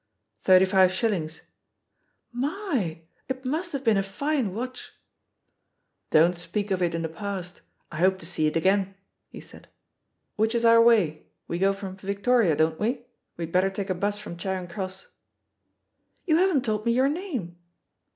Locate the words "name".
17.09-17.57